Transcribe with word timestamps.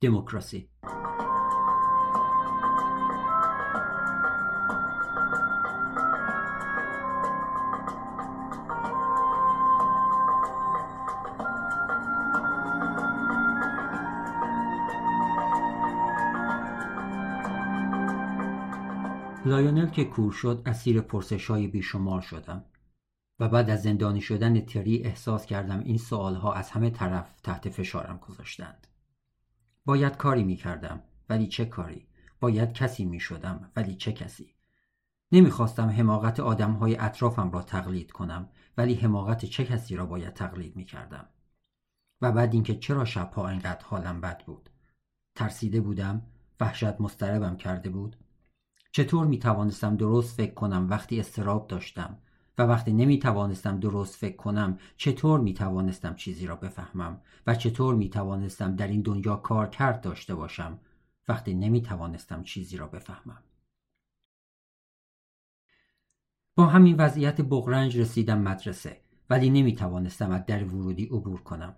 دموکراسی 0.00 0.68
لایونل 19.46 19.90
که 19.90 20.04
کور 20.04 20.32
شد 20.32 20.62
اسیر 20.66 21.04
های 21.48 21.66
بیشمار 21.66 22.20
شدم 22.20 22.64
و 23.40 23.48
بعد 23.48 23.70
از 23.70 23.82
زندانی 23.82 24.20
شدن 24.20 24.60
تری 24.60 25.02
احساس 25.02 25.46
کردم 25.46 25.80
این 25.84 25.98
سوالها 25.98 26.52
از 26.52 26.70
همه 26.70 26.90
طرف 26.90 27.40
تحت 27.40 27.68
فشارم 27.68 28.18
گذاشتند. 28.28 28.86
باید 29.88 30.16
کاری 30.16 30.44
می 30.44 30.56
کردم 30.56 31.02
ولی 31.28 31.46
چه 31.46 31.64
کاری؟ 31.64 32.06
باید 32.40 32.72
کسی 32.72 33.04
می 33.04 33.20
شدم 33.20 33.70
ولی 33.76 33.94
چه 33.94 34.12
کسی؟ 34.12 34.54
نمی‌خواستم 35.32 35.88
حماقت 35.88 36.40
های 36.40 36.96
اطرافم 36.96 37.50
را 37.50 37.62
تقلید 37.62 38.12
کنم 38.12 38.48
ولی 38.76 38.94
حماقت 38.94 39.44
چه 39.44 39.64
کسی 39.64 39.96
را 39.96 40.06
باید 40.06 40.34
تقلید 40.34 40.76
می 40.76 40.84
کردم. 40.84 41.28
و 42.22 42.32
بعد 42.32 42.54
اینکه 42.54 42.78
چرا 42.78 43.04
شبها 43.04 43.48
انقدر 43.48 43.84
حالم 43.84 44.20
بد 44.20 44.44
بود 44.44 44.70
ترسیده 45.34 45.80
بودم 45.80 46.22
وحشت 46.60 47.00
مستربم 47.00 47.56
کرده 47.56 47.90
بود 47.90 48.16
چطور 48.92 49.26
می 49.26 49.38
توانستم 49.38 49.96
درست 49.96 50.36
فکر 50.36 50.54
کنم 50.54 50.90
وقتی 50.90 51.20
استراب 51.20 51.66
داشتم 51.66 52.18
و 52.58 52.62
وقتی 52.62 52.92
نمی 52.92 53.18
توانستم 53.18 53.80
درست 53.80 54.16
فکر 54.16 54.36
کنم 54.36 54.78
چطور 54.96 55.40
می 55.40 55.54
توانستم 55.54 56.14
چیزی 56.14 56.46
را 56.46 56.56
بفهمم 56.56 57.20
و 57.46 57.54
چطور 57.54 57.94
می 57.94 58.10
توانستم 58.10 58.76
در 58.76 58.88
این 58.88 59.02
دنیا 59.02 59.36
کار 59.36 59.66
کرد 59.66 60.00
داشته 60.00 60.34
باشم؟ 60.34 60.78
وقتی 61.28 61.54
نمی 61.54 61.82
توانستم 61.82 62.42
چیزی 62.42 62.76
را 62.76 62.86
بفهمم. 62.86 63.42
با 66.54 66.66
همین 66.66 66.96
وضعیت 66.96 67.40
بغرنج 67.40 67.98
رسیدم 67.98 68.38
مدرسه 68.38 69.00
ولی 69.30 69.50
نمی 69.50 69.74
توانستم 69.74 70.30
از 70.30 70.46
در 70.46 70.64
ورودی 70.64 71.04
عبور 71.04 71.40
کنم. 71.40 71.74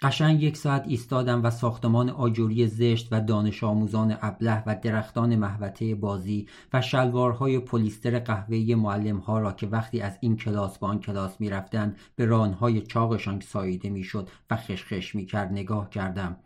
قشنگ 0.00 0.42
یک 0.42 0.56
ساعت 0.56 0.84
ایستادم 0.88 1.44
و 1.44 1.50
ساختمان 1.50 2.10
آجوری 2.10 2.66
زشت 2.66 3.08
و 3.10 3.20
دانش 3.20 3.64
آموزان 3.64 4.16
ابله 4.22 4.62
و 4.66 4.76
درختان 4.82 5.36
محوطه 5.36 5.94
بازی 5.94 6.48
و 6.72 6.80
شلوارهای 6.80 7.58
پلیستر 7.58 8.18
قهوه‌ای 8.18 8.74
معلمها 8.74 9.38
را 9.38 9.52
که 9.52 9.66
وقتی 9.66 10.00
از 10.00 10.18
این 10.20 10.36
کلاس 10.36 10.78
به 10.78 10.86
آن 10.86 11.00
کلاس 11.00 11.40
می‌رفتند 11.40 11.96
به 12.16 12.24
رانهای 12.24 12.82
چاقشان 12.82 13.40
ساییده 13.40 13.90
می‌شد 13.90 14.30
و 14.50 14.56
خشخش 14.56 15.14
می‌کرد 15.14 15.52
نگاه 15.52 15.90
کردم 15.90 16.36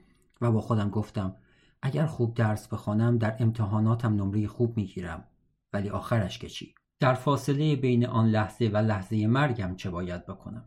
و 0.40 0.52
با 0.52 0.60
خودم 0.60 0.90
گفتم 0.90 1.34
اگر 1.82 2.06
خوب 2.06 2.34
درس 2.34 2.68
بخوانم 2.68 3.18
در 3.18 3.36
امتحاناتم 3.38 4.14
نمره 4.14 4.46
خوب 4.46 4.76
می‌گیرم. 4.76 5.24
ولی 5.72 5.88
آخرش 5.88 6.38
که 6.38 6.48
چی؟ 6.48 6.74
در 7.00 7.14
فاصله 7.14 7.76
بین 7.76 8.06
آن 8.06 8.28
لحظه 8.28 8.70
و 8.72 8.76
لحظه 8.76 9.26
مرگم 9.26 9.76
چه 9.76 9.90
باید 9.90 10.26
بکنم؟ 10.26 10.64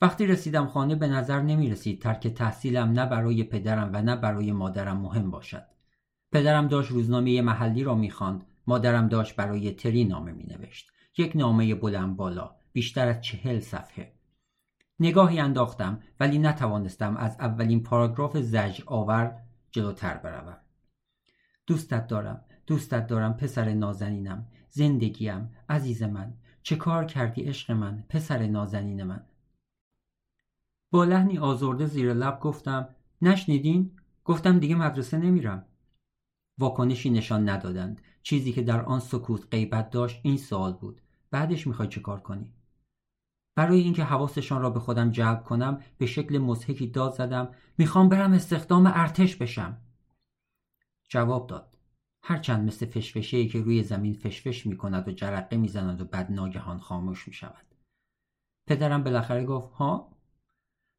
وقتی 0.00 0.26
رسیدم 0.26 0.66
خانه 0.66 0.94
به 0.94 1.08
نظر 1.08 1.42
نمی 1.42 1.70
رسید 1.70 2.02
ترک 2.02 2.28
تحصیلم 2.28 2.92
نه 2.92 3.06
برای 3.06 3.44
پدرم 3.44 3.90
و 3.92 4.02
نه 4.02 4.16
برای 4.16 4.52
مادرم 4.52 4.96
مهم 4.96 5.30
باشد. 5.30 5.66
پدرم 6.32 6.68
داشت 6.68 6.90
روزنامه 6.90 7.42
محلی 7.42 7.84
را 7.84 7.94
می‌خواند 7.94 8.46
مادرم 8.66 9.08
داشت 9.08 9.36
برای 9.36 9.70
تری 9.70 10.04
نامه 10.04 10.32
می 10.32 10.44
نوشت. 10.44 10.90
یک 11.18 11.36
نامه 11.36 11.74
بلند 11.74 12.16
بالا 12.16 12.56
بیشتر 12.72 13.08
از 13.08 13.20
چهل 13.20 13.60
صفحه. 13.60 14.12
نگاهی 15.00 15.40
انداختم 15.40 16.02
ولی 16.20 16.38
نتوانستم 16.38 17.16
از 17.16 17.36
اولین 17.40 17.82
پاراگراف 17.82 18.36
زجر 18.36 18.84
آور 18.86 19.42
جلوتر 19.70 20.16
بروم. 20.16 20.56
دوستت 21.66 22.06
دارم 22.06 22.44
دوستت 22.66 23.06
دارم 23.06 23.36
پسر 23.36 23.74
نازنینم. 23.74 24.46
زندگیم 24.68 25.50
عزیز 25.68 26.02
من. 26.02 26.34
چه 26.62 26.76
کار 26.76 27.04
کردی 27.04 27.42
عشق 27.42 27.70
من 27.70 28.04
پسر 28.08 28.46
نازنین 28.46 29.02
من؟ 29.02 29.24
لحنی 31.04 31.38
آزرده 31.38 31.86
زیر 31.86 32.14
لب 32.14 32.40
گفتم 32.40 32.88
نشنیدین؟ 33.22 33.90
گفتم 34.24 34.58
دیگه 34.58 34.74
مدرسه 34.74 35.18
نمیرم. 35.18 35.66
واکنشی 36.58 37.10
نشان 37.10 37.48
ندادند. 37.48 38.02
چیزی 38.22 38.52
که 38.52 38.62
در 38.62 38.82
آن 38.82 39.00
سکوت 39.00 39.46
غیبت 39.50 39.90
داشت 39.90 40.20
این 40.22 40.36
سوال 40.36 40.72
بود. 40.72 41.00
بعدش 41.30 41.66
می‌خوای 41.66 41.88
چه 41.88 42.00
کار 42.00 42.20
کنی؟ 42.20 42.52
برای 43.56 43.80
اینکه 43.80 44.04
حواسشان 44.04 44.62
را 44.62 44.70
به 44.70 44.80
خودم 44.80 45.10
جلب 45.10 45.44
کنم 45.44 45.82
به 45.98 46.06
شکل 46.06 46.38
مزهکی 46.38 46.86
داد 46.86 47.12
زدم 47.12 47.48
می‌خوام 47.78 48.08
برم 48.08 48.32
استخدام 48.32 48.86
ارتش 48.86 49.36
بشم. 49.36 49.76
جواب 51.08 51.46
داد. 51.46 51.78
هرچند 52.22 52.66
مثل 52.66 52.86
فشفشه 52.86 53.46
که 53.46 53.62
روی 53.62 53.82
زمین 53.82 54.14
فشفش 54.14 54.66
می‌کند 54.66 55.08
و 55.08 55.12
جرقه 55.12 55.56
می‌زند 55.56 56.00
و 56.00 56.04
بعد 56.04 56.32
ناگهان 56.32 56.78
خاموش 56.78 57.28
می‌شود. 57.28 57.74
پدرم 58.66 59.02
بالاخره 59.04 59.44
گفت 59.44 59.72
ها 59.72 60.15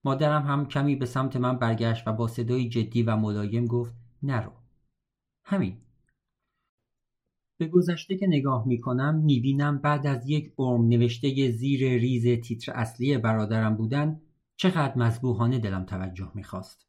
مادرم 0.03 0.43
هم 0.43 0.67
کمی 0.67 0.95
به 0.95 1.05
سمت 1.05 1.35
من 1.35 1.59
برگشت 1.59 2.07
و 2.07 2.13
با 2.13 2.27
صدای 2.27 2.69
جدی 2.69 3.03
و 3.03 3.15
ملایم 3.15 3.65
گفت 3.65 3.93
نرو 4.23 4.51
همین 5.43 5.77
به 7.57 7.67
گذشته 7.67 8.17
که 8.17 8.27
نگاه 8.27 8.67
می 9.13 9.39
بینم 9.39 9.77
بعد 9.77 10.07
از 10.07 10.29
یک 10.29 10.53
عمر 10.57 10.87
نوشته 10.87 11.51
زیر 11.51 11.97
ریز 11.97 12.41
تیتر 12.41 12.71
اصلی 12.71 13.17
برادرم 13.17 13.75
بودن 13.75 14.21
چقدر 14.55 14.97
مذبوحانه 14.97 15.59
دلم 15.59 15.85
توجه 15.85 16.31
می 16.35 16.43
خواست. 16.43 16.87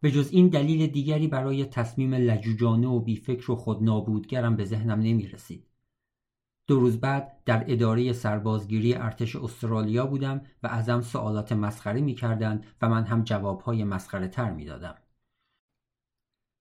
به 0.00 0.10
جز 0.10 0.30
این 0.32 0.48
دلیل 0.48 0.86
دیگری 0.86 1.28
برای 1.28 1.64
تصمیم 1.64 2.14
لجوجانه 2.14 2.88
و 2.88 3.00
بیفکر 3.00 3.50
و 3.50 3.56
خودنابودگرم 3.56 4.56
به 4.56 4.64
ذهنم 4.64 5.00
نمی 5.00 5.26
رسید. 5.26 5.71
دو 6.66 6.80
روز 6.80 7.00
بعد 7.00 7.42
در 7.44 7.64
اداره 7.68 8.12
سربازگیری 8.12 8.94
ارتش 8.94 9.36
استرالیا 9.36 10.06
بودم 10.06 10.40
و 10.62 10.66
ازم 10.66 11.00
سوالات 11.00 11.52
مسخره 11.52 12.00
می 12.00 12.14
کردن 12.14 12.64
و 12.82 12.88
من 12.88 13.04
هم 13.04 13.22
جوابهای 13.22 13.84
مسخره 13.84 14.28
تر 14.28 14.50
می 14.50 14.64
دادم. 14.64 14.94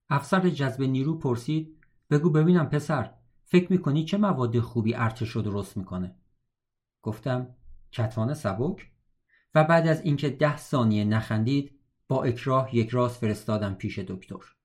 افسر 0.09 0.49
جذب 0.49 0.83
نیرو 0.83 1.17
پرسید 1.17 1.77
بگو 2.09 2.29
ببینم 2.29 2.69
پسر 2.69 3.13
فکر 3.45 3.77
کنی 3.77 4.05
چه 4.05 4.17
مواد 4.17 4.59
خوبی 4.59 4.95
ارتش 4.95 5.29
رو 5.29 5.41
درست 5.41 5.77
می‌کنه؟ 5.77 6.15
گفتم 7.01 7.55
کتان 7.91 8.33
سبک؟ 8.33 8.91
و 9.55 9.63
بعد 9.63 9.87
از 9.87 10.01
اینکه 10.01 10.29
ده 10.29 10.57
ثانیه 10.57 11.03
نخندید 11.03 11.79
با 12.07 12.23
اکراه 12.23 12.75
یک 12.75 12.89
راست 12.89 13.17
فرستادم 13.17 13.73
پیش 13.73 13.99
دکتر. 13.99 14.55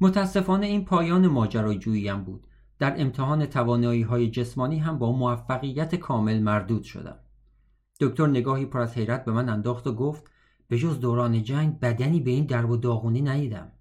متاسفانه 0.00 0.66
این 0.66 0.84
پایان 0.84 1.26
ماجراجوییم 1.26 2.24
بود. 2.24 2.46
در 2.80 3.00
امتحان 3.00 3.46
توانایی 3.46 4.02
های 4.02 4.30
جسمانی 4.30 4.78
هم 4.78 4.98
با 4.98 5.12
موفقیت 5.12 5.94
کامل 5.94 6.38
مردود 6.38 6.82
شدم. 6.82 7.18
دکتر 8.00 8.26
نگاهی 8.26 8.66
پر 8.66 8.80
از 8.80 8.94
حیرت 8.94 9.24
به 9.24 9.32
من 9.32 9.48
انداخت 9.48 9.86
و 9.86 9.94
گفت 9.94 10.30
به 10.68 10.78
جز 10.78 11.00
دوران 11.00 11.42
جنگ 11.42 11.80
بدنی 11.80 12.20
به 12.20 12.30
این 12.30 12.44
درب 12.44 12.70
و 12.70 12.76
داغونی 12.76 13.22
ندیدم. 13.22 13.72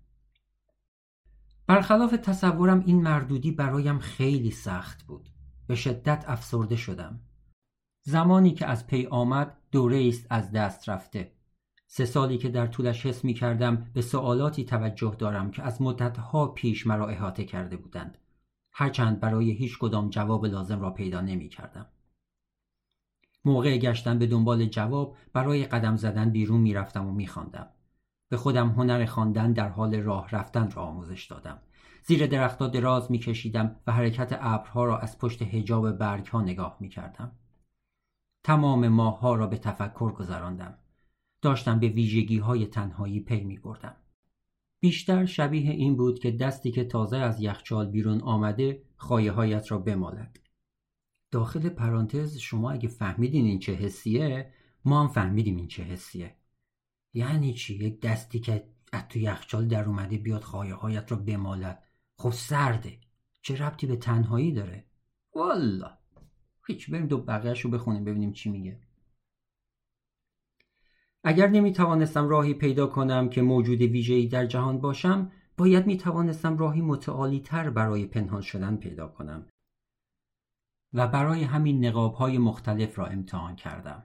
برخلاف 1.68 2.12
تصورم 2.12 2.84
این 2.86 3.02
مردودی 3.02 3.52
برایم 3.52 4.00
خیلی 4.00 4.52
سخت 4.52 5.04
بود. 5.04 5.30
به 5.68 5.76
شدت 5.76 6.26
افسرده 6.28 6.76
شدم. 6.76 7.20
زمانی 8.04 8.52
که 8.52 8.66
از 8.66 8.88
پی 8.88 9.06
آمد 9.06 9.58
دوره 9.72 10.08
است 10.08 10.26
از 10.30 10.52
دست 10.52 10.90
رفته. 10.90 11.31
سه 11.88 12.06
سالی 12.06 12.38
که 12.38 12.50
در 12.50 12.68
طولش 12.68 13.06
حس 13.06 13.26
می 13.26 13.34
کردم 13.34 13.92
به 13.94 14.02
سوالاتی 14.02 14.66
توجه 14.66 15.16
دارم 15.20 15.52
که 15.52 15.64
از 15.64 15.81
مدتها 15.81 16.48
پیش 16.48 16.88
مرا 16.88 17.08
احاطه 17.08 17.44
کرده 17.44 17.78
بودند. 17.78 18.18
هرچند 18.80 19.20
برای 19.20 19.52
هیچ 19.52 19.80
کدام 19.80 20.10
جواب 20.10 20.46
لازم 20.46 20.82
را 20.82 20.92
پیدا 20.92 21.22
نمی 21.22 21.50
کردم. 21.50 21.86
موقع 23.46 23.78
گشتن 23.78 24.20
به 24.20 24.28
دنبال 24.28 24.66
جواب 24.66 25.16
برای 25.34 25.66
قدم 25.66 25.96
زدن 25.96 26.30
بیرون 26.30 26.62
می 26.62 26.74
رفتم 26.74 27.08
و 27.08 27.12
می 27.12 27.28
خواندم. 27.28 27.68
به 28.30 28.38
خودم 28.38 28.70
هنر 28.70 29.06
خواندن 29.06 29.54
در 29.54 29.70
حال 29.70 29.96
راه 29.96 30.30
رفتن 30.30 30.72
را 30.72 30.81
آموزش 30.81 31.26
دادم. 31.26 31.60
زیر 32.04 32.28
درختها 32.28 32.68
دراز 32.68 33.12
می 33.12 33.20
کشیدم 33.20 33.76
و 33.88 33.92
حرکت 33.92 34.38
ابرها 34.42 34.86
را 34.86 34.98
از 35.00 35.18
پشت 35.18 35.42
هجاب 35.42 35.92
برگ 35.92 36.28
ها 36.28 36.42
نگاه 36.42 36.78
می 36.80 36.90
کردم. 36.90 37.32
تمام 38.44 38.88
ماه 38.88 39.20
ها 39.20 39.36
را 39.36 39.48
به 39.48 39.58
تفکر 39.58 40.12
گذراندم. 40.12 40.78
داشتم 41.42 41.80
به 41.80 41.88
ویژگی 41.88 42.38
های 42.38 42.68
تنهایی 42.68 43.20
پی 43.20 43.44
می 43.44 43.58
بردم. 43.58 43.96
بیشتر 44.80 45.26
شبیه 45.26 45.72
این 45.72 45.98
بود 45.98 46.20
که 46.20 46.31
دستی 46.31 46.72
که 46.72 46.84
تازه 46.84 47.18
از 47.18 47.42
یخچال 47.42 47.92
بیرون 47.92 48.22
آمده 48.22 48.84
خواهی 48.98 49.28
هایت 49.28 49.72
را 49.72 49.78
بمالد. 49.78 50.40
داخل 51.31 51.70
پرانتز 51.70 52.38
شما 52.38 52.72
اگه 52.72 52.90
فهمیدین 52.90 53.46
این 53.46 53.60
چه 53.60 53.74
حسیه 53.74 54.54
ما 54.86 55.02
هم 55.02 55.08
فهمیدیم 55.08 55.56
این 55.56 55.68
چه 55.68 55.84
حسیه. 55.84 56.36
یعنی 57.14 57.54
چی؟ 57.54 57.76
یک 57.76 58.02
دستی 58.02 58.40
که 58.40 58.70
از 58.92 59.08
تو 59.10 59.20
یخچال 59.20 59.68
در 59.68 59.86
اومده 59.86 60.18
بیاد 60.18 60.42
خواهی 60.42 60.72
هایت 60.72 61.12
را 61.12 61.18
بمالد. 61.18 61.84
خب 62.16 62.32
سرده. 62.32 63.00
چه 63.42 63.56
ربطی 63.56 63.88
به 63.88 63.96
تنهایی 63.96 64.52
داره؟ 64.52 64.86
والا. 65.36 65.98
هیچ 66.68 66.92
بریم 66.92 67.08
دو 67.08 67.18
بقیهش 67.18 67.62
رو 67.62 67.70
بخونیم 67.70 68.04
ببینیم 68.04 68.32
چی 68.32 68.50
میگه. 68.50 68.80
اگر 71.24 71.48
نمی 71.48 71.74
توانستم 71.74 72.30
راهی 72.30 72.54
پیدا 72.54 72.88
کنم 72.88 73.30
که 73.30 73.42
موجود 73.42 73.81
ویژه‌ای 73.81 74.27
در 74.27 74.45
جهان 74.45 74.80
باشم 74.80 75.31
باید 75.57 75.88
می 75.88 75.98
توانستم 75.98 76.57
راهی 76.57 76.81
متعالی 76.81 77.39
تر 77.39 77.69
برای 77.69 78.06
پنهان 78.06 78.42
شدن 78.42 78.75
پیدا 78.75 79.07
کنم. 79.07 79.45
و 80.94 81.07
برای 81.07 81.44
همین 81.44 81.86
نقاب 81.86 82.13
های 82.13 82.38
مختلف 82.38 83.00
را 83.00 83.06
امتحان 83.06 83.56
کردم. 83.56 84.04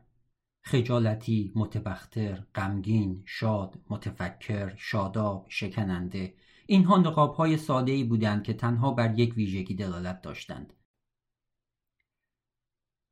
خجالتی، 0.63 1.53
متبختر، 1.57 2.47
غمگین، 2.55 3.23
شاد، 3.27 3.79
متفکر، 3.91 4.75
شاداب، 4.77 5.47
شکننده 5.49 6.35
اینها 6.67 6.97
نقاب 6.97 7.35
های 7.35 7.57
ساده 7.57 7.93
ای 7.93 8.05
بودند 8.05 8.43
که 8.43 8.55
تنها 8.55 8.91
بر 8.91 9.19
یک 9.19 9.37
ویژگی 9.37 9.75
دلالت 9.75 10.23
داشتند. 10.23 10.73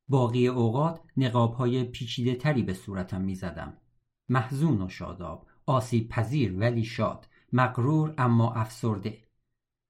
باقی 0.09 0.47
اوقات 0.47 1.01
نقاب 1.17 1.55
های 1.55 1.85
پیچیده 1.85 2.35
تری 2.35 2.63
به 2.63 2.75
صورتم 2.75 3.21
می 3.21 3.35
زدم. 3.35 3.82
محزون 4.29 4.83
و 4.83 4.89
شاداب، 4.89 5.47
آسیب 5.67 6.09
پذیر 6.09 6.59
ولی 6.59 6.85
شاد، 6.85 7.29
مقرور 7.53 8.15
اما 8.19 8.53
افسرده. 8.55 9.19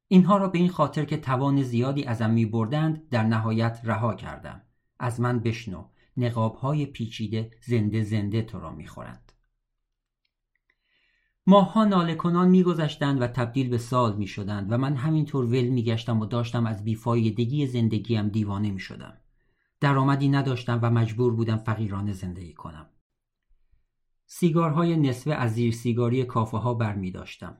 اینها 0.08 0.36
را 0.36 0.48
به 0.48 0.58
این 0.58 0.68
خاطر 0.68 1.04
که 1.04 1.16
توان 1.16 1.62
زیادی 1.62 2.04
ازم 2.04 2.30
می 2.30 2.46
بردند 2.46 3.08
در 3.08 3.22
نهایت 3.22 3.80
رها 3.84 4.14
کردم. 4.14 4.62
از 4.98 5.20
من 5.20 5.40
بشنو، 5.40 5.84
نقاب 6.16 6.54
های 6.54 6.86
پیچیده 6.86 7.50
زنده 7.60 8.02
زنده 8.02 8.42
تو 8.42 8.60
را 8.60 8.70
می 8.70 8.86
خورند. 8.86 9.32
ماهها 11.46 11.84
ناله 11.84 12.14
کنان 12.14 12.48
میگذشتند 12.48 13.22
و 13.22 13.26
تبدیل 13.26 13.68
به 13.68 13.78
سال 13.78 14.16
می 14.16 14.26
شدند 14.26 14.72
و 14.72 14.78
من 14.78 14.96
همینطور 14.96 15.44
ول 15.44 15.68
می 15.68 15.84
گشتم 15.84 16.20
و 16.20 16.26
داشتم 16.26 16.66
از 16.66 16.84
بیفایدگی 16.84 17.66
زندگیم 17.66 18.28
دیوانه 18.28 18.70
می 18.70 18.80
شدم. 18.80 19.16
درآمدی 19.80 20.28
نداشتم 20.28 20.78
و 20.82 20.90
مجبور 20.90 21.34
بودم 21.34 21.56
فقیرانه 21.56 22.12
زندگی 22.12 22.54
کنم. 22.54 22.86
سیگارهای 24.34 24.96
نصفه 24.96 25.34
از 25.34 25.54
زیر 25.54 25.72
سیگاری 25.72 26.24
کافه 26.24 26.56
ها 26.56 26.74
بر 26.74 26.94
می 26.94 27.10
داشتم. 27.10 27.56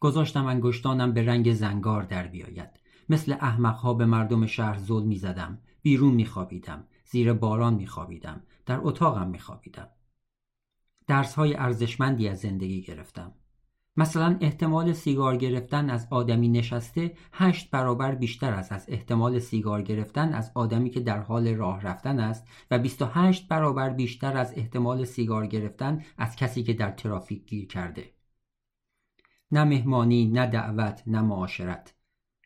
گذاشتم 0.00 0.46
انگشتانم 0.46 1.12
به 1.12 1.26
رنگ 1.26 1.52
زنگار 1.52 2.02
در 2.02 2.26
بیاید. 2.26 2.70
مثل 3.08 3.32
احمقها 3.32 3.94
به 3.94 4.06
مردم 4.06 4.46
شهر 4.46 4.78
ظلم 4.78 5.06
می 5.06 5.18
زدم. 5.18 5.58
بیرون 5.82 6.14
می 6.14 6.26
خوابیدم. 6.26 6.84
زیر 7.04 7.32
باران 7.32 7.74
می 7.74 7.86
خوابیدم. 7.86 8.42
در 8.66 8.78
اتاقم 8.82 9.28
می 9.28 9.38
خوابیدم. 9.38 9.88
درس 11.06 11.34
های 11.34 11.54
ارزشمندی 11.54 12.28
از 12.28 12.40
زندگی 12.40 12.82
گرفتم. 12.82 13.34
مثلا 13.96 14.38
احتمال 14.40 14.92
سیگار 14.92 15.36
گرفتن 15.36 15.90
از 15.90 16.06
آدمی 16.10 16.48
نشسته 16.48 17.14
هشت 17.32 17.70
برابر 17.70 18.14
بیشتر 18.14 18.52
است 18.52 18.72
از 18.72 18.84
احتمال 18.88 19.38
سیگار 19.38 19.82
گرفتن 19.82 20.32
از 20.32 20.52
آدمی 20.54 20.90
که 20.90 21.00
در 21.00 21.20
حال 21.20 21.48
راه 21.48 21.82
رفتن 21.82 22.20
است 22.20 22.46
و 22.70 22.78
28 22.78 23.48
برابر 23.48 23.90
بیشتر 23.90 24.36
از 24.36 24.52
احتمال 24.56 25.04
سیگار 25.04 25.46
گرفتن 25.46 26.04
از 26.18 26.36
کسی 26.36 26.62
که 26.62 26.72
در 26.72 26.90
ترافیک 26.90 27.46
گیر 27.46 27.66
کرده. 27.66 28.14
نه 29.50 29.64
مهمانی، 29.64 30.26
نه 30.26 30.46
دعوت، 30.46 31.02
نه 31.06 31.20
معاشرت. 31.20 31.94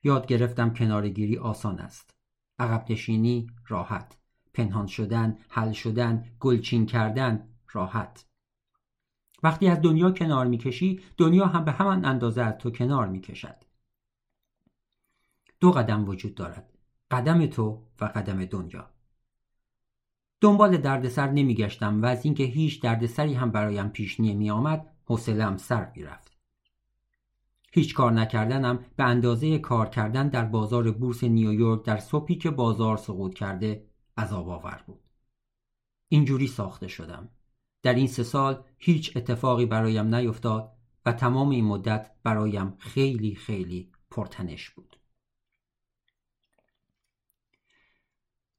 یاد 0.05 0.27
گرفتم 0.27 0.71
کنارگیری 0.75 1.39
آسان 1.39 1.79
است. 1.79 2.15
عقب 2.59 2.93
نشینی 2.93 3.47
راحت. 3.69 4.19
پنهان 4.55 4.87
شدن، 4.87 5.39
حل 5.49 5.73
شدن، 5.73 6.25
گلچین 6.41 6.87
کردن 6.87 7.49
راحت. 7.73 8.27
وقتی 9.47 9.69
از 9.69 9.81
دنیا 9.81 10.11
کنار 10.11 10.47
می‌کشی 10.47 11.01
دنیا 11.17 11.47
هم 11.47 11.65
به 11.65 11.73
همان 11.73 12.05
اندازه 12.05 12.43
از 12.43 12.55
تو 12.59 12.71
کنار 12.71 13.09
می‌کشد. 13.09 13.55
دو 15.61 15.71
قدم 15.71 16.09
وجود 16.09 16.35
دارد 16.35 16.73
قدم 17.11 17.47
تو 17.47 17.83
و 18.01 18.05
قدم 18.05 18.45
دنیا. 18.45 18.91
دنبال 20.41 20.77
دردسر 20.77 21.31
نمیگشتم 21.31 22.03
و 22.03 22.07
از 22.07 22.25
اینکه 22.25 22.45
هیچ 22.45 22.83
دردسری 22.83 23.35
هم 23.35 23.51
برایم 23.51 23.89
پیش 23.89 24.21
نمی 24.21 24.51
آمد 24.51 24.87
حوصله‌ام 25.05 25.57
سر 25.57 25.93
می‌رفت. 25.97 26.37
هیچ 27.73 27.95
کار 27.95 28.13
نکردنم 28.13 28.85
به 28.97 29.05
اندازه 29.05 29.59
کار 29.59 29.89
کردن 29.89 30.29
در 30.29 30.45
بازار 30.45 30.91
بورس 30.91 31.25
نیویورک 31.25 31.85
در 31.85 31.99
صبحی 31.99 32.35
که 32.35 32.51
بازار 32.51 32.97
سقوط 32.97 33.35
کرده 33.35 33.87
عذاب 34.19 34.49
آور 34.49 34.85
بود. 34.87 35.01
اینجوری 36.09 36.47
ساخته 36.47 36.89
شدم. 36.89 37.29
در 37.87 37.95
این 37.95 38.07
سه 38.07 38.23
سال 38.23 38.63
هیچ 38.79 39.17
اتفاقی 39.17 39.67
برایم 39.67 40.15
نیفتاد 40.15 40.73
و 41.07 41.13
تمام 41.13 41.49
این 41.49 41.65
مدت 41.65 42.11
برایم 42.23 42.75
خیلی 42.79 43.35
خیلی 43.35 43.93
پرتنش 44.11 44.71
بود 44.71 44.97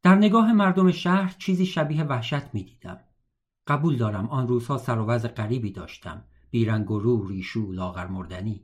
در 0.03 0.15
نگاه 0.15 0.53
مردم 0.53 0.91
شهر 0.91 1.35
چیزی 1.37 1.65
شبیه 1.65 2.03
وحشت 2.03 2.53
می 2.53 2.63
دیدم. 2.63 2.99
قبول 3.67 3.97
دارم 3.97 4.29
آن 4.29 4.47
روزها 4.47 4.77
سر 4.77 4.99
و 4.99 5.17
غریبی 5.17 5.71
داشتم 5.71 6.23
بیرنگ 6.49 6.91
و 6.91 6.99
رو 6.99 7.27
ریشو 7.27 7.71
لاغر 7.71 8.07
مردنی 8.07 8.63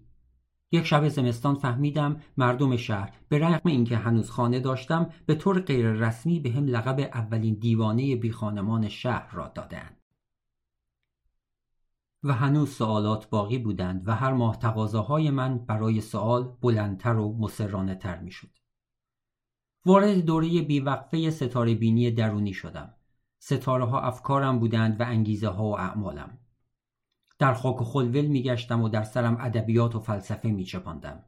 یک 0.72 0.86
شب 0.86 1.08
زمستان 1.08 1.56
فهمیدم 1.56 2.22
مردم 2.38 2.76
شهر 2.76 3.14
به 3.30 3.40
رغم 3.40 3.70
اینکه 3.70 3.98
هنوز 3.98 4.30
خانه 4.30 4.60
داشتم 4.60 5.10
به 5.26 5.36
طور 5.36 5.60
غیر 5.60 5.92
رسمی 5.92 6.40
به 6.40 6.52
هم 6.52 6.68
لقب 6.68 7.00
اولین 7.00 7.54
دیوانه 7.54 8.16
بی 8.16 8.32
خانمان 8.32 8.90
شهر 8.90 9.36
را 9.36 9.48
دادند. 9.56 10.03
و 12.24 12.34
هنوز 12.34 12.70
سوالات 12.70 13.30
باقی 13.30 13.58
بودند 13.58 14.08
و 14.08 14.16
هر 14.16 14.34
ماه 14.34 14.58
تقاضاهای 14.58 15.30
من 15.30 15.58
برای 15.58 16.02
سوال 16.02 16.58
بلندتر 16.62 17.16
و 17.16 17.38
مسررانه 17.38 17.96
تر 17.96 18.20
می 18.20 18.32
شد. 18.32 18.50
وارد 19.86 20.18
دوره 20.18 20.62
بیوقفه 20.62 21.30
ستاره 21.30 21.76
بینی 21.76 22.12
درونی 22.12 22.54
شدم. 22.54 22.94
ستاره 23.40 23.86
ها 23.86 24.02
افکارم 24.02 24.60
بودند 24.60 25.02
و 25.02 25.04
انگیزه 25.04 25.48
ها 25.48 25.64
و 25.64 25.80
اعمالم. 25.80 26.38
در 27.40 27.54
خاک 27.54 27.78
خلول 27.84 28.26
می 28.26 28.44
گشتم 28.44 28.82
و 28.82 28.90
در 28.90 29.04
سرم 29.04 29.38
ادبیات 29.40 29.96
و 29.96 30.00
فلسفه 30.00 30.52
می 30.52 30.64
چپاندم. 30.64 31.24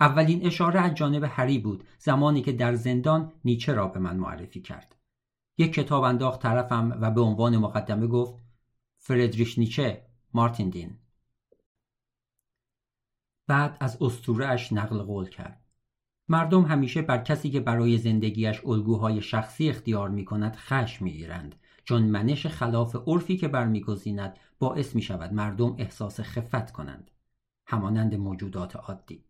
اولین 0.00 0.46
اشاره 0.46 0.80
از 0.80 0.94
جانب 0.94 1.24
هری 1.28 1.58
بود 1.58 1.84
زمانی 1.98 2.42
که 2.42 2.52
در 2.52 2.74
زندان 2.74 3.32
نیچه 3.44 3.74
را 3.74 3.88
به 3.88 4.00
من 4.00 4.16
معرفی 4.16 4.60
کرد. 4.60 4.96
یک 5.58 5.72
کتاب 5.72 6.02
انداخت 6.02 6.42
طرفم 6.42 6.98
و 7.00 7.10
به 7.10 7.20
عنوان 7.20 7.56
مقدمه 7.56 8.06
گفت 8.06 8.34
فردریش 8.98 9.58
نیچه 9.58 10.05
مارتین 10.36 10.70
دین. 10.70 10.98
بعد 13.46 13.76
از 13.80 14.02
اش 14.42 14.72
نقل 14.72 15.02
قول 15.02 15.28
کرد. 15.28 15.64
مردم 16.28 16.62
همیشه 16.62 17.02
بر 17.02 17.18
کسی 17.18 17.50
که 17.50 17.60
برای 17.60 17.98
زندگیش 17.98 18.64
الگوهای 18.64 19.22
شخصی 19.22 19.68
اختیار 19.68 20.08
می 20.08 20.24
کند 20.24 20.56
خشم 20.56 21.04
می 21.04 21.12
گیرند 21.12 21.54
چون 21.84 22.02
منش 22.02 22.46
خلاف 22.46 22.96
عرفی 23.06 23.36
که 23.36 23.48
برمیگزیند 23.48 24.38
باعث 24.58 24.94
می 24.94 25.02
شود 25.02 25.32
مردم 25.32 25.74
احساس 25.78 26.20
خفت 26.20 26.72
کنند. 26.72 27.10
همانند 27.66 28.14
موجودات 28.14 28.76
عادی. 28.76 29.24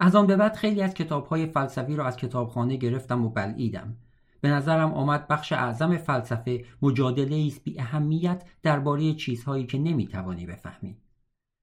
از 0.00 0.14
آن 0.14 0.26
به 0.26 0.36
بعد 0.36 0.56
خیلی 0.56 0.82
از 0.82 0.94
کتابهای 0.94 1.46
فلسفی 1.46 1.96
را 1.96 2.06
از 2.06 2.16
کتابخانه 2.16 2.76
گرفتم 2.76 3.24
و 3.26 3.28
بلعیدم. 3.28 3.96
به 4.40 4.48
نظرم 4.48 4.92
آمد 4.94 5.28
بخش 5.28 5.52
اعظم 5.52 5.96
فلسفه 5.96 6.64
مجادله 6.82 7.46
است 7.46 7.64
بی 7.64 7.80
اهمیت 7.80 8.44
درباره 8.62 9.14
چیزهایی 9.14 9.66
که 9.66 9.78
نمی‌توانی 9.78 10.46
بفهمی. 10.46 10.96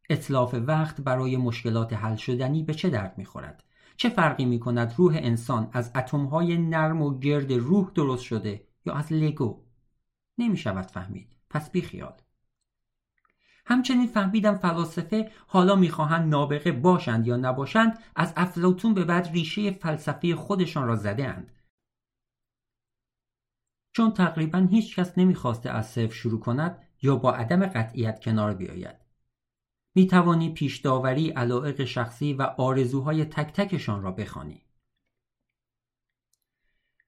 اطلاف 0.10 0.56
وقت 0.68 1.02
برای 1.02 1.38
مشکلات 1.38 1.94
حل 1.94 2.16
شدنی 2.16 2.64
به 2.64 2.74
چه 2.74 2.90
درد 2.90 3.18
می‌خورد؟ 3.18 3.64
چه 3.98 4.10
فرقی 4.10 4.46
می 4.46 4.60
کند 4.60 4.94
روح 4.98 5.16
انسان 5.18 5.70
از 5.74 5.92
اتمهای 5.96 6.58
نرم 6.58 7.02
و 7.02 7.20
گرد 7.20 7.54
روح 7.54 7.92
درست 7.96 8.24
شده 8.24 8.68
یا 8.86 8.94
از 8.94 9.14
لگو؟ 9.14 9.64
نمی 10.38 10.58
شود 10.58 10.86
فهمید. 10.86 11.36
پس 11.50 11.72
بی 11.72 11.82
خیال. 11.82 12.14
همچنین 13.66 14.08
فهمیدم 14.08 14.56
فلاسفه 14.56 15.32
حالا 15.48 15.76
می‌خواهند 15.76 16.30
نابغه 16.30 16.72
باشند 16.72 17.28
یا 17.28 17.36
نباشند 17.36 18.00
از 18.16 18.34
افلاطون 18.36 18.94
به 18.94 19.04
بعد 19.04 19.30
ریشه 19.34 19.72
فلسفه 19.72 20.36
خودشان 20.36 20.88
را 20.88 20.96
زده 20.96 21.28
اند 21.28 21.52
چون 23.94 24.12
تقریبا 24.14 24.68
هیچ 24.72 24.96
کس 24.96 25.18
نمی‌خواسته 25.18 25.70
از 25.70 25.88
صفر 25.88 26.14
شروع 26.14 26.40
کند 26.40 26.88
یا 27.02 27.16
با 27.16 27.34
عدم 27.34 27.66
قطعیت 27.66 28.20
کنار 28.20 28.54
بیاید. 28.54 28.96
می 29.96 30.08
توانی 30.08 30.54
پیش 30.54 30.78
داوری 30.78 31.30
علائق 31.30 31.84
شخصی 31.84 32.34
و 32.34 32.42
آرزوهای 32.42 33.26
تک 33.26 33.54
تکشان 33.54 34.02
را 34.02 34.12
بخوانی. 34.12 34.62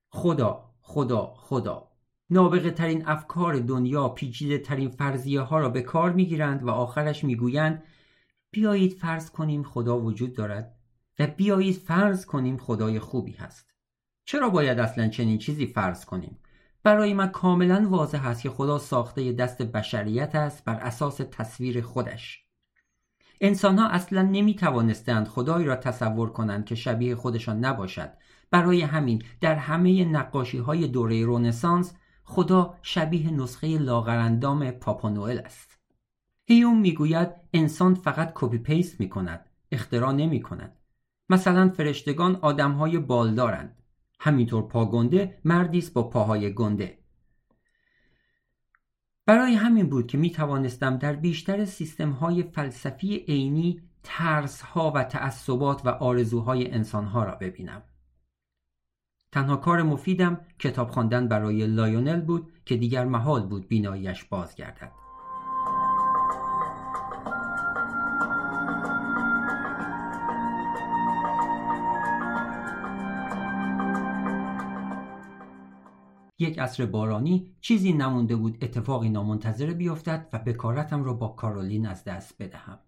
خدا 0.09 0.71
خدا 0.81 1.33
خدا 1.37 1.91
نابغه 2.29 2.71
ترین 2.71 3.07
افکار 3.07 3.59
دنیا 3.59 4.09
پیچیده 4.09 4.57
ترین 4.57 4.89
فرضیه 4.89 5.41
ها 5.41 5.59
را 5.59 5.69
به 5.69 5.81
کار 5.81 6.11
می 6.11 6.25
گیرند 6.25 6.63
و 6.63 6.69
آخرش 6.69 7.23
می 7.23 7.35
گویند 7.35 7.83
بیایید 8.51 8.93
فرض 8.93 9.31
کنیم 9.31 9.63
خدا 9.63 9.99
وجود 9.99 10.33
دارد 10.33 10.75
و 11.19 11.27
بیایید 11.27 11.75
فرض 11.75 12.25
کنیم 12.25 12.57
خدای 12.57 12.99
خوبی 12.99 13.31
هست. 13.31 13.73
چرا 14.25 14.49
باید 14.49 14.79
اصلا 14.79 15.07
چنین 15.07 15.37
چیزی 15.37 15.67
فرض 15.67 16.05
کنیم؟ 16.05 16.39
برای 16.85 17.13
من 17.13 17.27
کاملا 17.27 17.87
واضح 17.89 18.27
است 18.27 18.41
که 18.41 18.49
خدا 18.49 18.77
ساخته 18.77 19.31
دست 19.31 19.61
بشریت 19.61 20.35
است 20.35 20.65
بر 20.65 20.75
اساس 20.75 21.17
تصویر 21.31 21.81
خودش. 21.81 22.45
انسان 23.41 23.79
ها 23.79 23.87
اصلا 23.87 24.21
نمی 24.21 24.55
توانستند 24.55 25.27
خدایی 25.27 25.65
را 25.65 25.75
تصور 25.75 26.29
کنند 26.29 26.65
که 26.65 26.75
شبیه 26.75 27.15
خودشان 27.15 27.59
نباشد. 27.59 28.09
برای 28.51 28.81
همین 28.81 29.23
در 29.41 29.55
همه 29.55 30.05
نقاشی 30.05 30.57
های 30.57 30.87
دوره 30.87 31.25
رونسانس 31.25 31.93
خدا 32.23 32.77
شبیه 32.81 33.31
نسخه 33.31 33.77
لاغراندام 33.77 34.71
بابانوئل 34.71 35.39
است. 35.39 35.79
هیوم 36.47 36.79
می‌گوید 36.79 37.29
انسان 37.53 37.95
فقط 37.95 38.31
copy 38.35 38.57
paste 38.57 38.99
می 38.99 39.09
کند 39.09 39.49
اختراع 39.71 40.11
نمی 40.11 40.41
کند 40.41 40.79
مثلا 41.29 41.69
فرشتگان 41.69 42.35
آدمهای 42.35 42.97
بالدارند. 42.97 43.84
همینطور 44.25 44.63
پاگنده 44.67 45.37
مردی 45.45 45.77
است 45.77 45.93
با 45.93 46.09
پاهای 46.09 46.53
گنده. 46.53 46.97
برای 49.25 49.53
همین 49.53 49.89
بود 49.89 50.07
که 50.07 50.17
می 50.17 50.31
توانستم 50.31 50.97
در 50.97 51.13
بیشتر 51.13 51.65
سیستم 51.65 52.11
های 52.11 52.43
فلسفی 52.43 53.15
عینی 53.17 53.81
ترس 54.03 54.61
ها 54.61 54.91
و 54.91 55.03
تعصبات 55.03 55.85
و 55.85 55.89
آرزوهای 55.89 56.71
انسان 56.71 57.05
ها 57.05 57.23
را 57.23 57.35
ببینم. 57.35 57.83
تنها 59.31 59.55
کار 59.55 59.83
مفیدم 59.83 60.41
کتاب 60.59 60.89
خواندن 60.89 61.27
برای 61.27 61.67
لایونل 61.67 62.21
بود 62.21 62.51
که 62.65 62.75
دیگر 62.77 63.05
محال 63.05 63.45
بود 63.45 63.67
بیناییش 63.67 64.23
بازگردد. 64.23 65.04
یک 76.45 76.59
عصر 76.59 76.85
بارانی 76.85 77.55
چیزی 77.61 77.93
نمونده 77.93 78.35
بود 78.35 78.57
اتفاقی 78.61 79.09
نامنتظره 79.09 79.73
بیفتد 79.73 80.29
و 80.33 80.39
بکارتم 80.39 81.03
را 81.03 81.13
با 81.13 81.27
کارولین 81.27 81.85
از 81.85 82.03
دست 82.03 82.41
بدهم. 82.41 82.79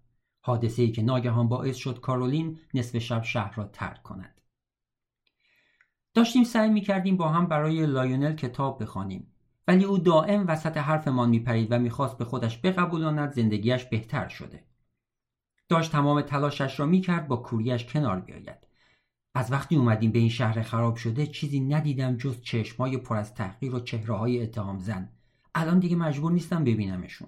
حادثه 0.42 0.82
ای 0.82 0.92
که 0.92 1.02
ناگهان 1.02 1.50
باعث 1.50 1.76
شد 1.76 2.00
کارولین 2.00 2.60
نصف 2.74 2.98
شب 2.98 3.24
شهر 3.24 3.56
را 3.56 3.64
ترک 3.64 4.04
کند. 4.04 4.42
داشتیم 6.14 6.44
سعی 6.44 6.70
می 6.70 6.82
کردیم 6.82 7.18
با 7.18 7.30
هم 7.30 7.46
برای 7.46 7.86
لایونل 7.86 8.36
کتاب 8.36 8.82
بخوانیم. 8.82 9.28
ولی 9.68 9.84
او 9.84 9.98
دائم 9.98 10.48
وسط 10.48 10.78
حرفمان 10.78 11.30
میپرید 11.30 11.72
و 11.72 11.80
می‌خواست 11.80 12.18
به 12.18 12.26
خودش 12.26 12.60
بقبولاند 12.64 13.32
زندگیش 13.32 13.86
بهتر 13.86 14.28
شده. 14.28 14.64
داشت 15.70 15.92
تمام 15.92 16.22
تلاشش 16.22 16.80
را 16.80 16.86
می‌کرد 16.86 17.28
با 17.28 17.38
کوریش 17.38 17.86
کنار 17.86 18.20
بیاید. 18.20 18.67
از 19.38 19.52
وقتی 19.52 19.76
اومدیم 19.76 20.12
به 20.12 20.20
این 20.20 20.30
شهر 20.30 20.62
خراب 20.62 20.96
شده 20.96 21.28
چیزی 21.28 21.60
ندیدم 21.60 22.18
جز 22.18 22.42
چشمای 22.42 22.98
پر 22.98 23.16
از 23.18 23.34
تحقیر 23.34 23.76
و 23.76 23.80
چهره 23.80 24.16
های 24.16 24.44
اتهام 24.44 24.80
زن. 24.80 25.10
الان 25.56 25.80
دیگه 25.80 25.96
مجبور 25.96 26.32
نیستم 26.32 26.64
ببینمشون. 26.64 27.28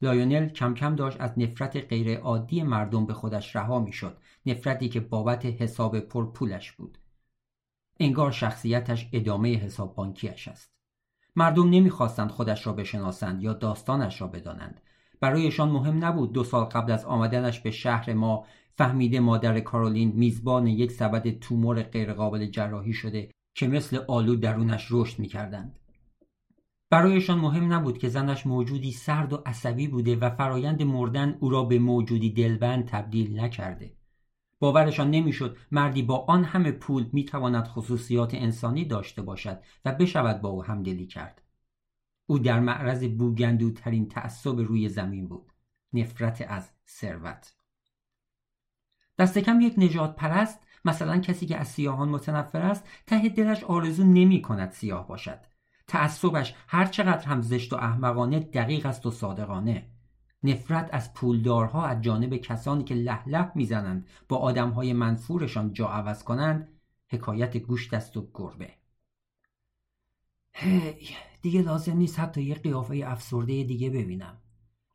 لایونل 0.00 0.48
کم 0.48 0.74
کم 0.74 0.96
داشت 0.96 1.20
از 1.20 1.38
نفرت 1.38 1.76
غیر 1.76 2.18
عادی 2.18 2.62
مردم 2.62 3.06
به 3.06 3.14
خودش 3.14 3.56
رها 3.56 3.78
می‌شد 3.78 4.16
نفرتی 4.46 4.88
که 4.88 5.00
بابت 5.00 5.46
حساب 5.46 6.00
پرپولش 6.00 6.72
بود. 6.72 6.98
انگار 8.00 8.32
شخصیتش 8.32 9.08
ادامه 9.12 9.54
حساب 9.54 9.94
بانکیش 9.94 10.48
است. 10.48 10.70
مردم 11.36 11.70
نمی‌خواستند 11.70 12.30
خودش 12.30 12.66
را 12.66 12.72
بشناسند 12.72 13.42
یا 13.42 13.52
داستانش 13.52 14.20
را 14.20 14.26
بدانند. 14.26 14.80
برایشان 15.20 15.70
مهم 15.70 16.04
نبود 16.04 16.32
دو 16.32 16.44
سال 16.44 16.64
قبل 16.64 16.92
از 16.92 17.04
آمدنش 17.04 17.60
به 17.60 17.70
شهر 17.70 18.12
ما 18.12 18.46
فهمیده 18.78 19.20
مادر 19.20 19.60
کارولین 19.60 20.12
میزبان 20.12 20.66
یک 20.66 20.92
سبد 20.92 21.38
تومور 21.38 21.82
غیرقابل 21.82 22.46
جراحی 22.46 22.92
شده 22.92 23.30
که 23.54 23.68
مثل 23.68 23.98
آلو 24.08 24.36
درونش 24.36 24.88
رشد 24.90 25.18
می‌کردند. 25.18 25.78
برایشان 26.90 27.38
مهم 27.38 27.72
نبود 27.72 27.98
که 27.98 28.08
زنش 28.08 28.46
موجودی 28.46 28.92
سرد 28.92 29.32
و 29.32 29.42
عصبی 29.46 29.88
بوده 29.88 30.16
و 30.16 30.30
فرایند 30.30 30.82
مردن 30.82 31.36
او 31.40 31.50
را 31.50 31.62
به 31.62 31.78
موجودی 31.78 32.30
دلبند 32.30 32.86
تبدیل 32.86 33.40
نکرده. 33.40 33.92
باورشان 34.58 35.10
نمی‌شد 35.10 35.56
مردی 35.70 36.02
با 36.02 36.24
آن 36.28 36.44
همه 36.44 36.72
پول 36.72 37.06
می‌تواند 37.12 37.66
خصوصیات 37.66 38.34
انسانی 38.34 38.84
داشته 38.84 39.22
باشد 39.22 39.62
و 39.84 39.92
بشود 39.92 40.40
با 40.40 40.48
او 40.48 40.64
همدلی 40.64 41.06
کرد. 41.06 41.42
او 42.26 42.38
در 42.38 42.60
معرض 42.60 43.04
بوگندوترین 43.04 44.08
تعصب 44.08 44.58
روی 44.58 44.88
زمین 44.88 45.28
بود. 45.28 45.52
نفرت 45.92 46.46
از 46.48 46.70
ثروت. 46.88 47.56
دست 49.18 49.38
کم 49.38 49.60
یک 49.60 49.74
نجات 49.76 50.16
پرست 50.16 50.60
مثلا 50.84 51.18
کسی 51.18 51.46
که 51.46 51.56
از 51.56 51.68
سیاهان 51.68 52.08
متنفر 52.08 52.62
است 52.62 52.88
ته 53.06 53.28
دلش 53.28 53.64
آرزو 53.64 54.04
نمی 54.04 54.42
کند 54.42 54.70
سیاه 54.70 55.08
باشد. 55.08 55.38
تعصبش 55.86 56.54
هر 56.68 56.86
چقدر 56.86 57.26
هم 57.26 57.42
زشت 57.42 57.72
و 57.72 57.76
احمقانه 57.76 58.40
دقیق 58.40 58.86
است 58.86 59.06
و 59.06 59.10
صادقانه. 59.10 59.90
نفرت 60.42 60.88
از 60.92 61.14
پولدارها 61.14 61.86
از 61.86 62.02
جانب 62.02 62.36
کسانی 62.36 62.84
که 62.84 62.94
لح 62.94 63.52
می‌زنند 63.54 64.06
با 64.28 64.36
آدمهای 64.36 64.92
منفورشان 64.92 65.72
جا 65.72 65.88
عوض 65.88 66.24
کنند 66.24 66.68
حکایت 67.08 67.56
گوشت 67.56 67.94
است 67.94 68.16
و 68.16 68.30
گربه. 68.34 68.70
هی 70.52 70.92
دیگه 71.42 71.62
لازم 71.62 71.96
نیست 71.96 72.20
حتی 72.20 72.42
یه 72.42 72.54
قیافه 72.54 73.02
افسرده 73.06 73.62
دیگه 73.62 73.90
ببینم. 73.90 74.36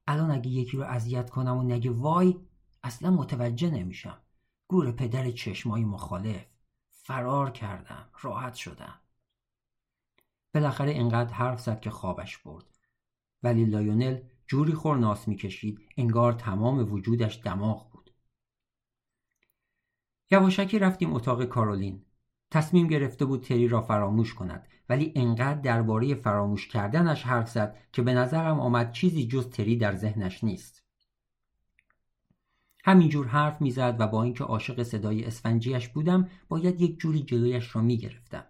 الان 0.07 0.31
اگه 0.31 0.49
یکی 0.49 0.77
رو 0.77 0.83
اذیت 0.83 1.29
کنم 1.29 1.57
و 1.57 1.63
نگه 1.63 1.91
وای 1.91 2.35
اصلا 2.83 3.11
متوجه 3.11 3.69
نمیشم. 3.69 4.21
گور 4.67 4.91
پدر 4.91 5.31
چشمای 5.31 5.85
مخالف. 5.85 6.45
فرار 6.89 7.51
کردم. 7.51 8.09
راحت 8.21 8.53
شدم. 8.53 8.99
بالاخره 10.53 10.91
اینقدر 10.91 11.33
حرف 11.33 11.61
زد 11.61 11.79
که 11.79 11.89
خوابش 11.89 12.37
برد. 12.37 12.79
ولی 13.43 13.65
لایونل 13.65 14.19
جوری 14.47 14.73
خورناس 14.73 15.27
می‌کشید 15.27 15.79
انگار 15.97 16.33
تمام 16.33 16.93
وجودش 16.93 17.41
دماغ 17.43 17.91
بود. 17.91 18.13
یواشکی 20.31 20.79
رفتیم 20.79 21.13
اتاق 21.13 21.45
کارولین. 21.45 22.05
تصمیم 22.51 22.87
گرفته 22.87 23.25
بود 23.25 23.43
تری 23.43 23.67
را 23.67 23.81
فراموش 23.81 24.33
کند 24.33 24.67
ولی 24.89 25.13
انقدر 25.15 25.61
درباره 25.61 26.15
فراموش 26.15 26.67
کردنش 26.67 27.23
حرف 27.23 27.49
زد 27.49 27.77
که 27.91 28.01
به 28.01 28.13
نظرم 28.13 28.59
آمد 28.59 28.91
چیزی 28.91 29.27
جز 29.27 29.49
تری 29.49 29.77
در 29.77 29.95
ذهنش 29.95 30.43
نیست. 30.43 30.83
همینجور 32.83 33.27
حرف 33.27 33.61
می‌زد 33.61 33.95
و 33.99 34.07
با 34.07 34.23
اینکه 34.23 34.43
عاشق 34.43 34.83
صدای 34.83 35.25
اسفنجیش 35.25 35.89
بودم 35.89 36.29
باید 36.49 36.81
یک 36.81 36.99
جوری 36.99 37.23
جلویش 37.23 37.75
را 37.75 37.81
می‌گرفتم. 37.81 38.45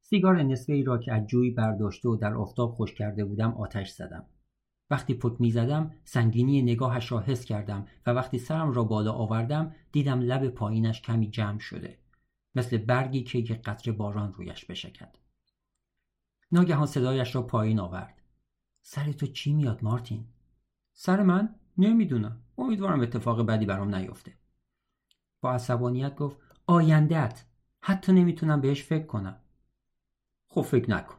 سیگار 0.00 0.42
نصفه 0.42 0.72
ای 0.72 0.82
را 0.82 0.98
که 0.98 1.12
از 1.12 1.26
جوی 1.26 1.50
برداشته 1.50 2.08
و 2.08 2.16
در 2.16 2.34
آفتاب 2.34 2.72
خوش 2.72 2.94
کرده 2.94 3.24
بودم 3.24 3.54
آتش 3.54 3.90
زدم. 3.90 4.26
وقتی 4.90 5.14
پک 5.14 5.40
می 5.40 5.50
زدم 5.50 5.90
سنگینی 6.04 6.62
نگاهش 6.62 7.12
را 7.12 7.20
حس 7.20 7.44
کردم 7.44 7.86
و 8.06 8.10
وقتی 8.10 8.38
سرم 8.38 8.72
را 8.72 8.84
بالا 8.84 9.12
آوردم 9.12 9.74
دیدم 9.92 10.20
لب 10.20 10.48
پایینش 10.48 11.02
کمی 11.02 11.30
جمع 11.30 11.58
شده 11.58 11.98
مثل 12.54 12.76
برگی 12.76 13.22
که 13.22 13.38
یک 13.38 13.62
قطره 13.62 13.92
باران 13.92 14.32
رویش 14.32 14.64
بشکد. 14.64 15.16
ناگهان 16.52 16.86
صدایش 16.86 17.34
را 17.34 17.42
پایین 17.42 17.80
آورد. 17.80 18.22
سر 18.82 19.12
تو 19.12 19.26
چی 19.26 19.52
میاد 19.52 19.84
مارتین؟ 19.84 20.24
سر 20.92 21.22
من؟ 21.22 21.54
نمی‌دونم. 21.78 22.40
امیدوارم 22.58 23.00
اتفاق 23.00 23.46
بدی 23.46 23.66
برام 23.66 23.94
نیفته. 23.94 24.34
با 25.40 25.52
عصبانیت 25.52 26.14
گفت 26.14 26.36
آیندهت 26.66 27.46
حتی 27.80 28.12
نمی‌تونم 28.12 28.60
بهش 28.60 28.82
فکر 28.82 29.06
کنم. 29.06 29.40
خب 30.46 30.62
فکر 30.62 30.90
نکن. 30.90 31.16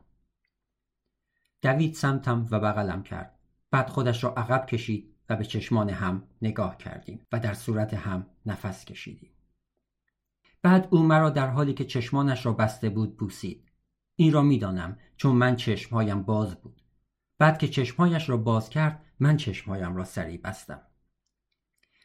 دوید 1.62 1.93
سمتم 1.93 2.47
و 2.51 2.59
بغلم 2.59 3.03
کرد. 3.03 3.39
بعد 3.71 3.89
خودش 3.89 4.24
را 4.24 4.33
عقب 4.33 4.65
کشید 4.65 5.15
و 5.29 5.35
به 5.35 5.45
چشمان 5.45 5.89
هم 5.89 6.24
نگاه 6.41 6.77
کردیم 6.77 7.25
و 7.31 7.39
در 7.39 7.53
صورت 7.53 7.93
هم 7.93 8.25
نفس 8.45 8.85
کشیدیم. 8.85 9.31
بعد 10.62 10.88
او 10.91 11.03
مرا 11.03 11.29
در 11.29 11.47
حالی 11.47 11.74
که 11.74 11.85
چشمانش 11.85 12.45
را 12.45 12.53
بسته 12.53 12.89
بود 12.89 13.17
بوسید. 13.17 13.71
این 14.15 14.33
را 14.33 14.41
می‌دانم 14.41 14.97
چون 15.17 15.35
من 15.35 15.55
چشمهایم 15.55 16.24
باز 16.24 16.55
بود. 16.55 16.81
بعد 17.37 17.57
که 17.57 17.67
چشمهایش 17.67 18.29
را 18.29 18.37
باز 18.37 18.69
کرد 18.69 19.05
من 19.19 19.37
چشمهایم 19.37 19.95
را 19.95 20.03
سریع 20.03 20.41
بستم. 20.41 20.81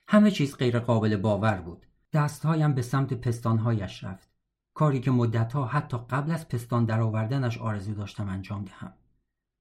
همه 0.08 0.30
چیز 0.30 0.56
غیر 0.56 0.78
قابل 0.78 1.16
باور 1.16 1.60
بود. 1.60 1.86
دستهایم 2.12 2.74
به 2.74 2.82
سمت 2.82 3.14
پستانهایش 3.14 4.04
رفت. 4.04 4.30
کاری 4.74 5.00
که 5.00 5.10
مدتها 5.10 5.66
حتی 5.66 5.98
قبل 5.98 6.30
از 6.30 6.48
پستان 6.48 6.84
درآوردنش 6.84 7.58
آرزو 7.58 7.94
داشتم 7.94 8.28
انجام 8.28 8.64
دهم. 8.64 8.92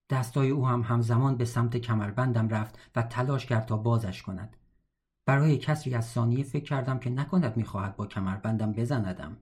دستای 0.09 0.49
او 0.49 0.67
هم 0.67 0.81
همزمان 0.81 1.37
به 1.37 1.45
سمت 1.45 1.77
کمربندم 1.77 2.49
رفت 2.49 2.79
و 2.95 3.01
تلاش 3.01 3.45
کرد 3.45 3.65
تا 3.65 3.77
بازش 3.77 4.21
کند. 4.21 4.57
برای 5.25 5.57
کسری 5.57 5.95
از 5.95 6.07
ثانیه 6.07 6.43
فکر 6.43 6.63
کردم 6.63 6.99
که 6.99 7.09
نکند 7.09 7.57
می‌خواهد 7.57 7.95
با 7.95 8.07
کمربندم 8.07 8.73
بزندم. 8.73 9.37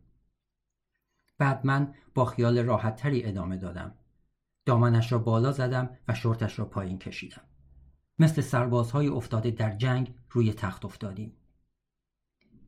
بعد 1.37 1.65
من 1.65 1.93
با 2.13 2.25
خیال 2.25 2.59
راحتتری 2.59 3.25
ادامه 3.25 3.57
دادم. 3.57 3.95
دامنش 4.67 5.11
را 5.11 5.17
بالا 5.17 5.51
زدم 5.51 5.89
و 6.07 6.13
شورتش 6.13 6.59
را 6.59 6.65
پایین 6.65 6.99
کشیدم. 6.99 7.41
مثل 8.19 8.41
سربازهای 8.41 9.07
افتاده 9.07 9.51
در 9.51 9.75
جنگ 9.75 10.15
روی 10.29 10.53
تخت 10.53 10.85
افتادیم. 10.85 11.33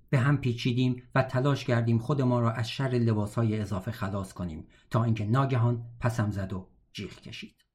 به 0.10 0.20
هم 0.20 0.38
پیچیدیم 0.38 1.04
و 1.16 1.24
تلاش 1.24 1.66
کردیم 1.66 2.00
خودمان 2.00 2.44
را 2.44 2.52
از 2.52 2.70
شر 2.70 2.90
لباسهای 2.90 3.60
اضافه 3.60 3.92
خلاص 3.92 4.34
کنیم 4.34 4.68
تا 4.90 5.04
اینکه 5.04 5.26
ناگهان 5.26 5.86
پسم 6.00 6.32
زد 6.32 6.54
و 6.54 6.68
جیغ 6.94 7.22
کشید. 7.22 7.66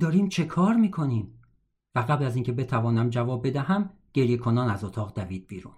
داریم 0.00 0.28
چه 0.28 0.44
کار 0.44 0.74
می‌کنیم؟ 0.74 1.42
و 1.94 1.98
قبل 1.98 2.24
از 2.24 2.34
اینکه 2.34 2.52
بتوانم 2.52 3.10
جواب 3.10 3.46
بدهم 3.46 3.90
گریه 4.12 4.36
کنان 4.36 4.70
از 4.70 4.84
اتاق 4.84 5.14
دوید 5.14 5.46
بیرون. 5.46 5.74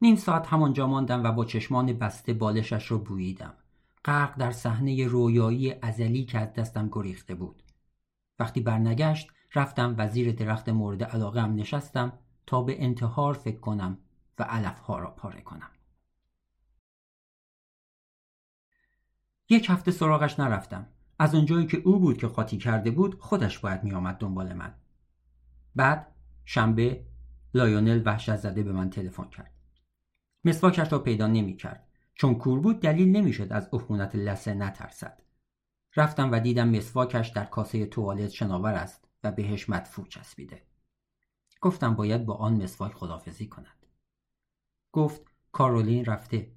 نیم 0.00 0.16
ساعت 0.16 0.46
همانجا 0.46 0.86
ماندم 0.86 1.24
و 1.24 1.32
با 1.32 1.44
چشمان 1.44 1.92
بسته 1.92 2.32
بالشش 2.32 2.90
را 2.90 2.98
بوییدم. 2.98 3.54
غرق 4.04 4.36
در 4.36 4.50
صحنه 4.50 5.06
رویایی 5.06 5.72
ازلی 5.72 6.24
که 6.24 6.38
از 6.38 6.52
دستم 6.52 6.88
گریخته 6.92 7.34
بود. 7.34 7.62
وقتی 8.38 8.60
برنگشت 8.60 9.30
رفتم 9.54 9.94
وزیر 9.98 10.32
درخت 10.32 10.68
مورد 10.68 11.04
علاقه 11.04 11.42
هم 11.42 11.54
نشستم 11.54 12.12
تا 12.46 12.62
به 12.62 12.82
انتحار 12.84 13.34
فکر 13.34 13.60
کنم 13.60 13.98
و 14.38 14.42
علفها 14.42 14.98
را 14.98 15.10
پاره 15.10 15.40
کنم. 15.40 15.70
یک 19.48 19.70
هفته 19.70 19.90
سراغش 19.90 20.40
نرفتم. 20.40 20.86
از 21.18 21.34
اونجایی 21.34 21.66
که 21.66 21.76
او 21.76 21.98
بود 21.98 22.16
که 22.18 22.26
قاطی 22.26 22.58
کرده 22.58 22.90
بود 22.90 23.20
خودش 23.20 23.58
باید 23.58 23.84
میآمد 23.84 24.18
دنبال 24.18 24.52
من. 24.52 24.74
بعد 25.76 26.14
شنبه 26.44 27.06
لایونل 27.54 28.02
وحشت 28.04 28.36
زده 28.36 28.62
به 28.62 28.72
من 28.72 28.90
تلفن 28.90 29.24
کرد. 29.24 29.50
مسواکش 30.44 30.92
را 30.92 30.98
پیدا 30.98 31.26
نمی 31.26 31.56
کرد 31.56 31.91
چون 32.14 32.34
کور 32.34 32.60
بود 32.60 32.80
دلیل 32.80 33.16
نمی‌شد 33.16 33.52
از 33.52 33.68
عفونت 33.72 34.16
لسه 34.16 34.54
نترسد. 34.54 35.22
رفتم 35.96 36.32
و 36.32 36.40
دیدم 36.40 36.68
مسواکش 36.68 37.28
در 37.28 37.44
کاسه 37.44 37.86
توالت 37.86 38.30
شناور 38.30 38.74
است 38.74 39.08
و 39.24 39.32
بهش 39.32 39.68
مدفوع 39.68 40.06
چسبیده. 40.06 40.62
گفتم 41.60 41.94
باید 41.94 42.26
با 42.26 42.34
آن 42.34 42.62
مسواک 42.62 42.92
خدافزی 42.92 43.46
کند. 43.46 43.86
گفت 44.92 45.22
کارولین 45.52 46.04
رفته. 46.04 46.52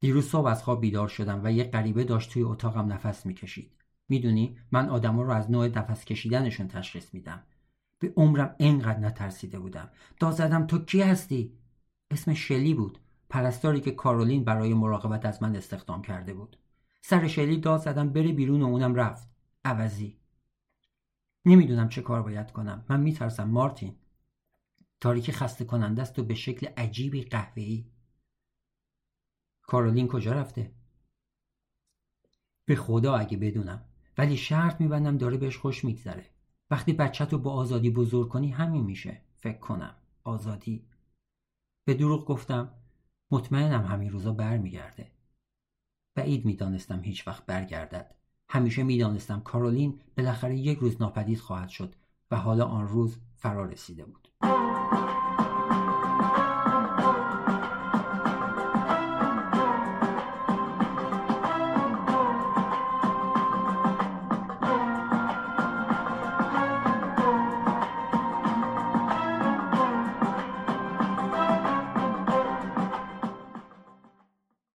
دیروز 0.00 0.28
صبح 0.28 0.46
از 0.46 0.62
خواب 0.62 0.80
بیدار 0.80 1.08
شدم 1.08 1.40
و 1.44 1.52
یه 1.52 1.64
غریبه 1.64 2.04
داشت 2.04 2.30
توی 2.30 2.42
اتاقم 2.42 2.92
نفس 2.92 3.26
می‌کشید. 3.26 3.76
می‌دونی 4.08 4.58
من 4.72 4.88
آدما 4.88 5.22
رو 5.22 5.30
از 5.30 5.50
نوع 5.50 5.68
نفس 5.68 6.04
کشیدنشون 6.04 6.68
تشخیص 6.68 7.14
میدم. 7.14 7.42
به 7.98 8.12
عمرم 8.16 8.54
اینقدر 8.58 8.98
نترسیده 8.98 9.58
بودم. 9.58 9.90
داد 10.20 10.32
زدم 10.32 10.66
تو 10.66 10.78
کی 10.78 11.02
هستی؟ 11.02 11.58
اسم 12.10 12.34
شلی 12.34 12.74
بود. 12.74 12.98
پرستاری 13.32 13.80
که 13.80 13.90
کارولین 13.90 14.44
برای 14.44 14.74
مراقبت 14.74 15.26
از 15.26 15.42
من 15.42 15.56
استخدام 15.56 16.02
کرده 16.02 16.34
بود. 16.34 16.56
سر 17.02 17.28
شلی 17.28 17.56
داد 17.56 17.80
زدم 17.80 18.12
بره 18.12 18.32
بیرون 18.32 18.62
و 18.62 18.66
اونم 18.66 18.94
رفت. 18.94 19.28
عوضی. 19.64 20.20
نمی‌دونم 21.44 21.88
چه 21.88 22.02
کار 22.02 22.22
باید 22.22 22.52
کنم. 22.52 22.84
من 22.88 23.00
میترسم 23.00 23.48
مارتین. 23.48 23.96
تاریکی 25.00 25.32
خسته 25.32 25.64
کننده 25.64 26.02
است 26.02 26.18
و 26.18 26.24
به 26.24 26.34
شکل 26.34 26.66
عجیبی 26.66 27.22
قهوه‌ای. 27.22 27.86
کارولین 29.62 30.08
کجا 30.08 30.32
رفته؟ 30.32 30.72
به 32.64 32.76
خدا 32.76 33.16
اگه 33.16 33.36
بدونم. 33.36 33.84
ولی 34.18 34.36
شرط 34.36 34.80
میبندم 34.80 35.18
داره 35.18 35.36
بهش 35.36 35.56
خوش 35.56 35.84
میگذره. 35.84 36.26
وقتی 36.70 36.92
بچه 36.92 37.24
رو 37.24 37.38
با 37.38 37.52
آزادی 37.52 37.90
بزرگ 37.90 38.28
کنی 38.28 38.50
همین 38.50 38.84
میشه. 38.84 39.20
فکر 39.36 39.58
کنم. 39.58 39.94
آزادی. 40.24 40.86
به 41.84 41.94
دروغ 41.94 42.24
گفتم. 42.24 42.81
مطمئنم 43.32 43.86
همین 43.86 44.10
روزا 44.10 44.32
برمیگرده. 44.32 45.10
بعید 46.14 46.44
می‌دانستم 46.44 47.00
هیچ 47.02 47.28
وقت 47.28 47.46
برگردد. 47.46 48.14
همیشه 48.48 48.82
می‌دانستم 48.82 49.40
کارولین 49.40 50.00
بالاخره 50.16 50.56
یک 50.56 50.78
روز 50.78 51.02
ناپدید 51.02 51.38
خواهد 51.38 51.68
شد 51.68 51.94
و 52.30 52.36
حالا 52.36 52.64
آن 52.64 52.88
روز 52.88 53.18
فرا 53.36 53.64
رسیده 53.64 54.04
بود. 54.04 54.28